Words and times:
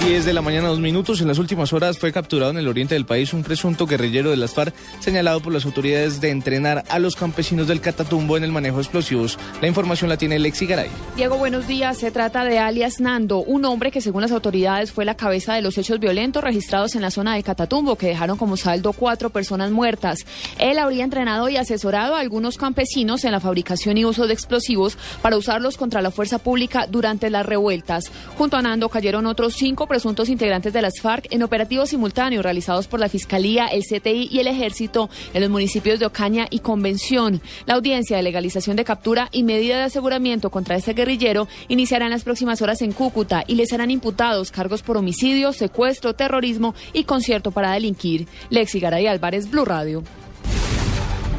10 0.00 0.24
de 0.24 0.32
la 0.32 0.42
mañana, 0.42 0.68
dos 0.68 0.80
minutos. 0.80 1.20
En 1.20 1.28
las 1.28 1.38
últimas 1.38 1.72
horas 1.72 1.98
fue 1.98 2.12
capturado 2.12 2.50
en 2.50 2.58
el 2.58 2.66
oriente 2.66 2.94
del 2.94 3.06
país 3.06 3.32
un 3.32 3.42
presunto 3.42 3.86
guerrillero 3.86 4.30
de 4.30 4.36
las 4.36 4.52
FARC 4.52 4.74
señalado 5.00 5.40
por 5.40 5.52
las 5.52 5.64
autoridades 5.64 6.20
de 6.20 6.30
entrenar 6.30 6.84
a 6.88 6.98
los 6.98 7.14
campesinos 7.14 7.68
del 7.68 7.80
Catatumbo 7.80 8.36
en 8.36 8.44
el 8.44 8.50
manejo 8.50 8.76
de 8.76 8.82
explosivos. 8.82 9.38
La 9.60 9.68
información 9.68 10.10
la 10.10 10.16
tiene 10.16 10.38
Lexi 10.38 10.66
Garay. 10.66 10.90
Diego, 11.16 11.36
buenos 11.38 11.68
días. 11.68 11.98
Se 11.98 12.10
trata 12.10 12.44
de 12.44 12.58
alias 12.58 13.00
Nando, 13.00 13.38
un 13.38 13.64
hombre 13.64 13.90
que 13.90 14.00
según 14.00 14.22
las 14.22 14.32
autoridades 14.32 14.90
fue 14.90 15.04
la 15.04 15.16
cabeza 15.16 15.54
de 15.54 15.62
los 15.62 15.78
hechos 15.78 16.00
violentos 16.00 16.42
registrados 16.42 16.96
en 16.96 17.02
la 17.02 17.10
zona 17.10 17.34
del 17.34 17.44
Catatumbo, 17.44 17.96
que 17.96 18.08
dejaron 18.08 18.38
como 18.38 18.56
saldo 18.56 18.92
cuatro 18.92 19.30
personas 19.30 19.70
muertas. 19.70 20.26
Él 20.58 20.78
habría 20.78 21.04
entrenado 21.04 21.48
y 21.48 21.56
asesorado 21.56 22.16
a 22.16 22.20
algunos 22.20 22.56
campesinos 22.56 23.24
en 23.24 23.32
la 23.32 23.40
fabricación 23.40 23.96
y 23.98 24.04
uso 24.04 24.26
de 24.26 24.34
explosivos 24.34 24.98
para 25.22 25.36
usarlos 25.36 25.76
contra 25.76 26.02
la 26.02 26.10
fuerza 26.10 26.38
pública 26.38 26.86
durante 26.88 27.30
las 27.30 27.46
revueltas. 27.46 28.10
Junto 28.36 28.56
a 28.56 28.62
Nando 28.62 28.88
cayeron 28.88 29.26
otros 29.26 29.54
cinco 29.54 29.81
presuntos 29.86 30.28
integrantes 30.28 30.72
de 30.72 30.82
las 30.82 31.00
FARC 31.00 31.26
en 31.30 31.42
operativos 31.42 31.90
simultáneos 31.90 32.42
realizados 32.42 32.86
por 32.86 33.00
la 33.00 33.08
Fiscalía, 33.08 33.66
el 33.66 33.82
CTI 33.82 34.28
y 34.30 34.38
el 34.38 34.46
Ejército 34.46 35.10
en 35.34 35.40
los 35.40 35.50
municipios 35.50 35.98
de 35.98 36.06
Ocaña 36.06 36.46
y 36.50 36.60
Convención. 36.60 37.40
La 37.66 37.74
audiencia 37.74 38.16
de 38.16 38.22
legalización 38.22 38.76
de 38.76 38.84
captura 38.84 39.28
y 39.32 39.42
medida 39.42 39.76
de 39.76 39.84
aseguramiento 39.84 40.50
contra 40.50 40.76
este 40.76 40.94
guerrillero 40.94 41.48
iniciará 41.68 42.06
en 42.06 42.12
las 42.12 42.24
próximas 42.24 42.62
horas 42.62 42.82
en 42.82 42.92
Cúcuta 42.92 43.44
y 43.46 43.54
le 43.54 43.66
serán 43.66 43.90
imputados 43.90 44.50
cargos 44.50 44.82
por 44.82 44.96
homicidio, 44.96 45.52
secuestro, 45.52 46.14
terrorismo 46.14 46.74
y 46.92 47.04
concierto 47.04 47.50
para 47.50 47.72
delinquir. 47.72 48.26
Lexi 48.50 48.80
Garay 48.80 49.06
Álvarez, 49.06 49.50
Blue 49.50 49.64
Radio. 49.64 50.02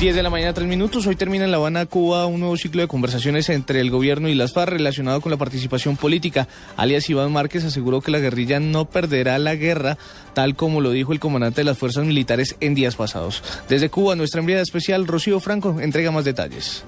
10 0.00 0.16
de 0.16 0.22
la 0.22 0.30
mañana, 0.30 0.54
3 0.54 0.66
minutos. 0.66 1.06
Hoy 1.06 1.14
termina 1.14 1.44
en 1.44 1.50
La 1.50 1.58
Habana, 1.58 1.84
Cuba, 1.84 2.24
un 2.24 2.40
nuevo 2.40 2.56
ciclo 2.56 2.80
de 2.80 2.88
conversaciones 2.88 3.50
entre 3.50 3.82
el 3.82 3.90
gobierno 3.90 4.30
y 4.30 4.34
las 4.34 4.54
FARC 4.54 4.70
relacionado 4.72 5.20
con 5.20 5.30
la 5.30 5.36
participación 5.36 5.98
política. 5.98 6.48
Alias 6.78 7.10
Iván 7.10 7.30
Márquez 7.30 7.66
aseguró 7.66 8.00
que 8.00 8.10
la 8.10 8.18
guerrilla 8.18 8.60
no 8.60 8.86
perderá 8.86 9.38
la 9.38 9.56
guerra, 9.56 9.98
tal 10.32 10.56
como 10.56 10.80
lo 10.80 10.90
dijo 10.92 11.12
el 11.12 11.20
comandante 11.20 11.60
de 11.60 11.64
las 11.66 11.76
fuerzas 11.76 12.06
militares 12.06 12.56
en 12.60 12.74
días 12.74 12.96
pasados. 12.96 13.44
Desde 13.68 13.90
Cuba, 13.90 14.16
nuestra 14.16 14.40
enviada 14.40 14.62
especial, 14.62 15.06
Rocío 15.06 15.38
Franco, 15.38 15.78
entrega 15.82 16.10
más 16.10 16.24
detalles. 16.24 16.82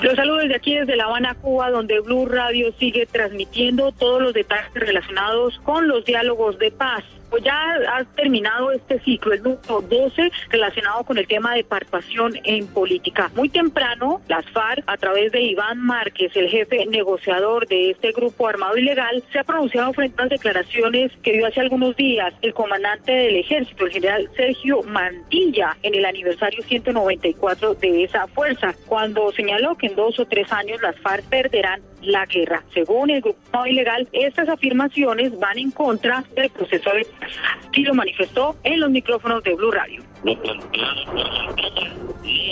Los 0.00 0.16
saludos 0.16 0.44
desde 0.44 0.56
aquí, 0.56 0.74
desde 0.76 0.96
La 0.96 1.04
Habana, 1.04 1.34
Cuba, 1.34 1.68
donde 1.68 2.00
Blue 2.00 2.24
Radio 2.24 2.72
sigue 2.78 3.04
transmitiendo 3.04 3.92
todos 3.92 4.22
los 4.22 4.32
detalles 4.32 4.72
relacionados 4.72 5.60
con 5.62 5.88
los 5.88 6.06
diálogos 6.06 6.58
de 6.58 6.70
paz. 6.70 7.04
Pues 7.30 7.44
ya 7.44 7.54
ha 7.88 8.04
terminado 8.16 8.72
este 8.72 8.98
ciclo, 9.00 9.32
el 9.32 9.42
número 9.42 9.80
12, 9.82 10.32
relacionado 10.48 11.04
con 11.04 11.16
el 11.16 11.28
tema 11.28 11.54
de 11.54 11.62
participación 11.62 12.34
en 12.44 12.66
política. 12.66 13.30
Muy 13.36 13.48
temprano, 13.48 14.20
las 14.28 14.44
FARC, 14.50 14.82
a 14.86 14.96
través 14.96 15.30
de 15.30 15.40
Iván 15.40 15.78
Márquez, 15.78 16.32
el 16.34 16.48
jefe 16.48 16.84
negociador 16.86 17.68
de 17.68 17.90
este 17.90 18.12
grupo 18.12 18.48
armado 18.48 18.76
ilegal, 18.76 19.22
se 19.32 19.38
ha 19.38 19.44
pronunciado 19.44 19.92
frente 19.92 20.20
a 20.20 20.24
las 20.24 20.30
declaraciones 20.30 21.12
que 21.22 21.32
dio 21.32 21.46
hace 21.46 21.60
algunos 21.60 21.94
días 21.96 22.34
el 22.42 22.52
comandante 22.52 23.12
del 23.12 23.36
ejército, 23.36 23.86
el 23.86 23.92
general 23.92 24.30
Sergio 24.36 24.82
Mantilla, 24.82 25.76
en 25.82 25.94
el 25.94 26.04
aniversario 26.04 26.62
194 26.64 27.74
de 27.74 28.04
esa 28.04 28.26
fuerza, 28.26 28.74
cuando 28.86 29.30
señaló 29.32 29.76
que 29.76 29.86
en 29.86 29.94
dos 29.94 30.18
o 30.18 30.26
tres 30.26 30.50
años 30.52 30.82
las 30.82 30.98
FARC 30.98 31.24
perderán 31.28 31.80
la 32.02 32.26
guerra. 32.26 32.62
Según 32.72 33.10
el 33.10 33.20
grupo 33.20 33.66
ilegal, 33.66 34.08
estas 34.12 34.48
afirmaciones 34.48 35.38
van 35.38 35.58
en 35.58 35.70
contra 35.70 36.24
del 36.34 36.50
proceso 36.50 36.90
de 36.90 37.06
y 37.72 37.82
lo 37.82 37.94
manifestó 37.94 38.56
en 38.64 38.80
los 38.80 38.90
micrófonos 38.90 39.42
de 39.44 39.54
Blue 39.54 39.70
Radio. 39.70 40.02
No 40.24 40.36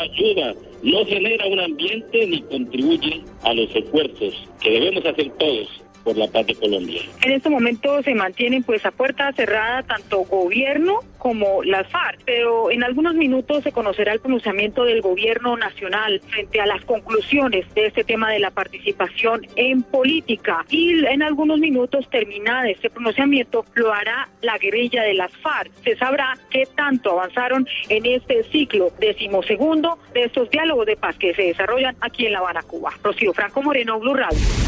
ayuda, 0.00 0.54
no 0.82 1.04
genera 1.06 1.46
un 1.46 1.60
ambiente 1.60 2.26
ni 2.26 2.42
contribuye 2.42 3.22
a 3.42 3.54
los 3.54 3.74
esfuerzos 3.74 4.48
que 4.60 4.70
debemos 4.70 5.06
hacer 5.06 5.30
todos 5.38 5.83
por 6.04 6.16
la 6.16 6.28
paz 6.28 6.46
de 6.46 6.54
Colombia. 6.54 7.02
En 7.22 7.32
este 7.32 7.48
momento 7.48 8.02
se 8.02 8.14
mantienen 8.14 8.62
pues 8.62 8.84
a 8.86 8.90
puerta 8.90 9.32
cerrada 9.32 9.82
tanto 9.82 10.20
gobierno 10.20 11.00
como 11.18 11.62
las 11.62 11.88
FARC, 11.88 12.20
pero 12.26 12.70
en 12.70 12.84
algunos 12.84 13.14
minutos 13.14 13.64
se 13.64 13.72
conocerá 13.72 14.12
el 14.12 14.20
pronunciamiento 14.20 14.84
del 14.84 15.00
gobierno 15.00 15.56
nacional 15.56 16.20
frente 16.28 16.60
a 16.60 16.66
las 16.66 16.84
conclusiones 16.84 17.64
de 17.74 17.86
este 17.86 18.04
tema 18.04 18.30
de 18.30 18.40
la 18.40 18.50
participación 18.50 19.46
en 19.56 19.82
política 19.82 20.66
y 20.68 21.04
en 21.06 21.22
algunos 21.22 21.58
minutos 21.58 22.08
terminada 22.10 22.68
este 22.68 22.90
pronunciamiento 22.90 23.64
lo 23.72 23.92
hará 23.92 24.28
la 24.42 24.58
guerrilla 24.58 25.02
de 25.02 25.14
las 25.14 25.32
FARC. 25.38 25.72
Se 25.82 25.96
sabrá 25.96 26.36
qué 26.50 26.68
tanto 26.76 27.12
avanzaron 27.12 27.66
en 27.88 28.04
este 28.04 28.44
ciclo 28.44 28.92
decimosegundo 28.98 29.98
de 30.12 30.24
estos 30.24 30.50
diálogos 30.50 30.84
de 30.84 30.96
paz 30.96 31.16
que 31.16 31.34
se 31.34 31.42
desarrollan 31.42 31.96
aquí 32.00 32.26
en 32.26 32.32
La 32.32 32.40
Habana, 32.40 32.62
Cuba. 32.62 32.92
Rocío 33.02 33.32
Franco 33.32 33.62
Moreno, 33.62 33.98
Blue 33.98 34.14
Radio. 34.14 34.63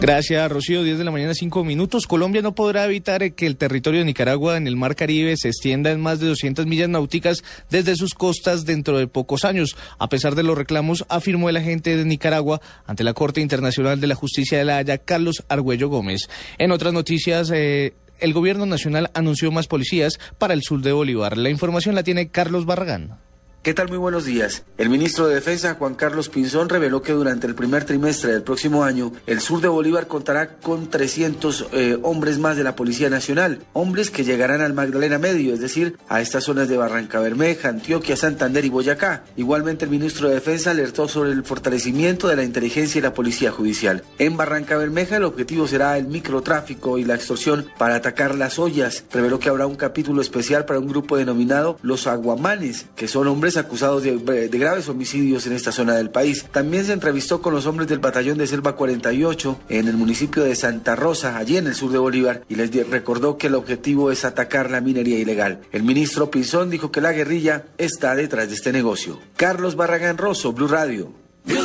Gracias, 0.00 0.50
Rocío. 0.50 0.82
10 0.82 0.96
de 0.96 1.04
la 1.04 1.10
mañana, 1.10 1.34
5 1.34 1.62
minutos. 1.62 2.06
Colombia 2.06 2.40
no 2.40 2.54
podrá 2.54 2.86
evitar 2.86 3.32
que 3.34 3.46
el 3.46 3.58
territorio 3.58 4.00
de 4.00 4.06
Nicaragua 4.06 4.56
en 4.56 4.66
el 4.66 4.74
Mar 4.74 4.96
Caribe 4.96 5.36
se 5.36 5.48
extienda 5.48 5.90
en 5.90 6.00
más 6.00 6.20
de 6.20 6.26
200 6.26 6.64
millas 6.64 6.88
náuticas 6.88 7.44
desde 7.68 7.96
sus 7.96 8.14
costas 8.14 8.64
dentro 8.64 8.96
de 8.96 9.08
pocos 9.08 9.44
años. 9.44 9.76
A 9.98 10.08
pesar 10.08 10.36
de 10.36 10.42
los 10.42 10.56
reclamos, 10.56 11.04
afirmó 11.10 11.50
el 11.50 11.58
agente 11.58 11.98
de 11.98 12.06
Nicaragua 12.06 12.62
ante 12.86 13.04
la 13.04 13.12
Corte 13.12 13.42
Internacional 13.42 14.00
de 14.00 14.06
la 14.06 14.14
Justicia 14.14 14.56
de 14.56 14.64
la 14.64 14.78
Haya, 14.78 14.96
Carlos 14.96 15.44
Argüello 15.50 15.90
Gómez. 15.90 16.30
En 16.56 16.72
otras 16.72 16.94
noticias, 16.94 17.50
eh, 17.54 17.92
el 18.20 18.32
gobierno 18.32 18.64
nacional 18.64 19.10
anunció 19.12 19.52
más 19.52 19.66
policías 19.66 20.18
para 20.38 20.54
el 20.54 20.62
sur 20.62 20.80
de 20.80 20.92
Bolívar. 20.92 21.36
La 21.36 21.50
información 21.50 21.94
la 21.94 22.04
tiene 22.04 22.28
Carlos 22.28 22.64
Barragán. 22.64 23.18
¿Qué 23.62 23.74
tal? 23.74 23.90
Muy 23.90 23.98
buenos 23.98 24.24
días. 24.24 24.64
El 24.78 24.88
ministro 24.88 25.28
de 25.28 25.34
Defensa, 25.34 25.74
Juan 25.74 25.94
Carlos 25.94 26.30
Pinzón, 26.30 26.70
reveló 26.70 27.02
que 27.02 27.12
durante 27.12 27.46
el 27.46 27.54
primer 27.54 27.84
trimestre 27.84 28.32
del 28.32 28.42
próximo 28.42 28.84
año, 28.84 29.12
el 29.26 29.40
sur 29.40 29.60
de 29.60 29.68
Bolívar 29.68 30.06
contará 30.06 30.56
con 30.56 30.88
300 30.88 31.66
eh, 31.72 31.98
hombres 32.02 32.38
más 32.38 32.56
de 32.56 32.64
la 32.64 32.74
Policía 32.74 33.10
Nacional, 33.10 33.60
hombres 33.74 34.10
que 34.10 34.24
llegarán 34.24 34.62
al 34.62 34.72
Magdalena 34.72 35.18
Medio, 35.18 35.52
es 35.52 35.60
decir, 35.60 35.98
a 36.08 36.22
estas 36.22 36.44
zonas 36.44 36.68
de 36.68 36.78
Barranca 36.78 37.20
Bermeja, 37.20 37.68
Antioquia, 37.68 38.16
Santander 38.16 38.64
y 38.64 38.70
Boyacá. 38.70 39.24
Igualmente, 39.36 39.84
el 39.84 39.90
ministro 39.90 40.28
de 40.28 40.36
Defensa 40.36 40.70
alertó 40.70 41.06
sobre 41.06 41.32
el 41.32 41.44
fortalecimiento 41.44 42.28
de 42.28 42.36
la 42.36 42.44
inteligencia 42.44 42.98
y 42.98 43.02
la 43.02 43.12
Policía 43.12 43.50
Judicial. 43.50 44.04
En 44.18 44.38
Barranca 44.38 44.78
Bermeja, 44.78 45.18
el 45.18 45.24
objetivo 45.24 45.68
será 45.68 45.98
el 45.98 46.06
microtráfico 46.06 46.96
y 46.96 47.04
la 47.04 47.16
extorsión 47.16 47.66
para 47.76 47.96
atacar 47.96 48.36
las 48.36 48.58
ollas. 48.58 49.04
Reveló 49.12 49.38
que 49.38 49.50
habrá 49.50 49.66
un 49.66 49.76
capítulo 49.76 50.22
especial 50.22 50.64
para 50.64 50.80
un 50.80 50.88
grupo 50.88 51.18
denominado 51.18 51.78
Los 51.82 52.06
Aguamanes, 52.06 52.86
que 52.96 53.06
son 53.06 53.28
hombres 53.28 53.49
acusados 53.56 54.02
de, 54.02 54.18
de, 54.18 54.58
graves 54.58 54.88
homicidios 54.88 55.46
en 55.46 55.52
esta 55.52 55.72
zona 55.72 55.94
del 55.94 56.10
país. 56.10 56.46
También 56.52 56.84
se 56.84 56.92
entrevistó 56.92 57.40
con 57.40 57.54
los 57.54 57.66
hombres 57.66 57.88
del 57.88 57.98
batallón 57.98 58.38
de 58.38 58.46
Selva 58.46 58.76
48 58.76 59.60
en 59.68 59.88
el 59.88 59.96
municipio 59.96 60.42
de 60.42 60.54
Santa 60.56 60.96
Rosa, 60.96 61.36
allí 61.36 61.56
en 61.56 61.66
el 61.66 61.74
sur 61.74 61.92
de 61.92 61.98
Bolívar, 61.98 62.42
y 62.48 62.54
les 62.54 62.70
recordó 62.88 63.38
que 63.38 63.48
el 63.48 63.54
objetivo 63.54 64.10
es 64.10 64.24
atacar 64.24 64.70
la 64.70 64.80
minería 64.80 65.18
ilegal. 65.18 65.60
El 65.72 65.82
ministro 65.82 66.30
Pinzón 66.30 66.70
dijo 66.70 66.90
que 66.90 67.00
la 67.00 67.12
guerrilla 67.12 67.66
está 67.78 68.14
detrás 68.14 68.48
de 68.48 68.54
este 68.54 68.72
negocio. 68.72 69.18
Carlos 69.36 69.76
Barragán 69.76 70.18
Rosso, 70.18 70.52
Blue 70.52 70.68
Radio. 70.68 71.12
Blue 71.44 71.56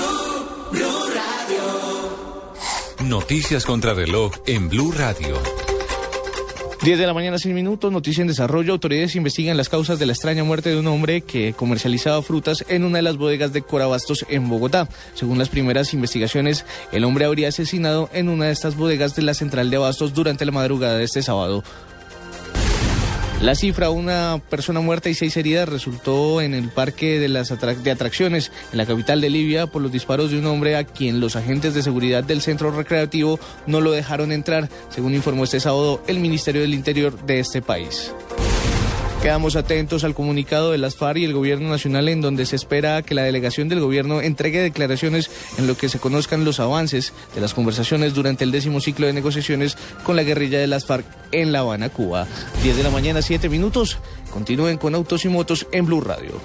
Radio. 0.71 0.85
Noticias 3.03 3.65
contra 3.65 3.93
reloj 3.93 4.33
en 4.47 4.69
Blue 4.69 4.91
Radio. 4.91 5.64
10 6.85 6.99
de 6.99 7.07
la 7.07 7.15
mañana, 7.15 7.39
6 7.39 7.55
minutos, 7.55 7.91
noticia 7.91 8.21
en 8.21 8.27
desarrollo. 8.27 8.73
Autoridades 8.73 9.15
investigan 9.15 9.57
las 9.57 9.69
causas 9.69 9.97
de 9.97 10.05
la 10.05 10.13
extraña 10.13 10.43
muerte 10.43 10.69
de 10.69 10.77
un 10.77 10.85
hombre 10.85 11.21
que 11.21 11.53
comercializaba 11.53 12.21
frutas 12.21 12.63
en 12.67 12.83
una 12.83 12.99
de 12.99 13.01
las 13.01 13.17
bodegas 13.17 13.51
de 13.53 13.63
Corabastos 13.63 14.23
en 14.29 14.47
Bogotá. 14.47 14.87
Según 15.15 15.39
las 15.39 15.49
primeras 15.49 15.95
investigaciones, 15.95 16.63
el 16.91 17.03
hombre 17.03 17.25
habría 17.25 17.47
asesinado 17.47 18.07
en 18.13 18.29
una 18.29 18.45
de 18.45 18.51
estas 18.51 18.75
bodegas 18.75 19.15
de 19.15 19.23
la 19.23 19.33
central 19.33 19.71
de 19.71 19.77
Abastos 19.77 20.13
durante 20.13 20.45
la 20.45 20.51
madrugada 20.51 20.99
de 20.99 21.05
este 21.05 21.23
sábado. 21.23 21.63
La 23.45 23.53
cifra, 23.53 23.91
una 23.91 24.41
persona 24.49 24.79
muerta 24.79 25.07
y 25.07 25.13
seis 25.13 25.37
heridas, 25.37 25.69
resultó 25.69 26.41
en 26.41 26.55
el 26.55 26.69
parque 26.69 27.19
de, 27.19 27.27
las 27.27 27.53
de 27.83 27.91
atracciones 27.91 28.51
en 28.71 28.79
la 28.79 28.87
capital 28.87 29.21
de 29.21 29.29
Libia 29.29 29.67
por 29.67 29.83
los 29.83 29.91
disparos 29.91 30.31
de 30.31 30.39
un 30.39 30.47
hombre 30.47 30.75
a 30.75 30.83
quien 30.83 31.19
los 31.19 31.35
agentes 31.35 31.75
de 31.75 31.83
seguridad 31.83 32.23
del 32.23 32.41
centro 32.41 32.71
recreativo 32.71 33.39
no 33.67 33.81
lo 33.81 33.91
dejaron 33.91 34.31
entrar, 34.31 34.67
según 34.89 35.13
informó 35.13 35.43
este 35.43 35.59
sábado 35.59 36.01
el 36.07 36.17
Ministerio 36.17 36.61
del 36.61 36.73
Interior 36.73 37.23
de 37.27 37.39
este 37.39 37.61
país. 37.61 38.11
Quedamos 39.25 39.55
atentos 39.55 40.03
al 40.03 40.13
comunicado 40.13 40.71
de 40.71 40.77
las 40.77 40.97
FARC 40.97 41.17
y 41.17 41.25
el 41.25 41.33
Gobierno 41.33 41.67
Nacional 41.67 42.09
en 42.09 42.21
donde 42.21 42.45
se 42.45 42.55
espera 42.55 43.01
que 43.01 43.15
la 43.15 43.23
delegación 43.23 43.67
del 43.67 43.79
Gobierno 43.79 44.21
entregue 44.21 44.61
declaraciones 44.61 45.31
en 45.57 45.65
lo 45.65 45.75
que 45.75 45.89
se 45.89 45.97
conozcan 45.97 46.45
los 46.45 46.59
avances 46.59 47.11
de 47.33 47.41
las 47.41 47.55
conversaciones 47.55 48.13
durante 48.13 48.43
el 48.43 48.51
décimo 48.51 48.81
ciclo 48.81 49.07
de 49.07 49.13
negociaciones 49.13 49.79
con 50.03 50.15
la 50.15 50.21
guerrilla 50.21 50.59
de 50.59 50.67
las 50.67 50.85
FARC 50.85 51.07
en 51.31 51.51
La 51.51 51.61
Habana, 51.61 51.89
Cuba. 51.89 52.27
10 52.61 52.77
de 52.77 52.83
la 52.83 52.91
mañana, 52.91 53.23
7 53.23 53.49
minutos. 53.49 53.97
Continúen 54.31 54.77
con 54.77 54.93
Autos 54.93 55.25
y 55.25 55.29
Motos 55.29 55.65
en 55.71 55.87
Blue 55.87 56.01
Radio. 56.01 56.39